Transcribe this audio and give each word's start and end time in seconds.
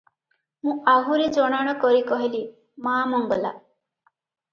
ମୁଁ 0.67 0.71
ଆହୁରି 0.93 1.27
ଜଣାଣ 1.35 1.75
କରି 1.83 2.01
କହିଲି, 2.13 2.41
'ମା 2.87 2.95
ମଙ୍ଗଳା! 3.13 3.53